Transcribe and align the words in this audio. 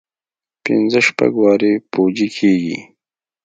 پنځه 0.63 0.99
شپږ 1.07 1.33
وارې 1.41 1.73
پوجي 1.91 2.27
کېږي. 2.37 2.77